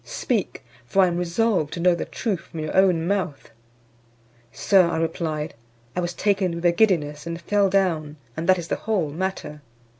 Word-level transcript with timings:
Speak, 0.03 0.65
for 0.87 1.03
I 1.03 1.07
am 1.09 1.17
resolved 1.19 1.71
to 1.73 1.79
know 1.79 1.93
the 1.93 2.05
truth 2.05 2.39
from 2.39 2.61
your 2.61 2.75
own 2.75 3.05
mouth." 3.05 3.51
"Sir," 4.51 4.87
I 4.89 4.97
replied, 4.97 5.53
"I 5.95 5.99
was 5.99 6.15
taken 6.15 6.55
with 6.55 6.65
a 6.65 6.71
giddiness, 6.71 7.27
and 7.27 7.39
fell 7.39 7.69
down, 7.69 8.17
and 8.35 8.49
that 8.49 8.57
is 8.57 8.69
the 8.69 8.77
whole 8.77 9.11
matter." 9.11 9.61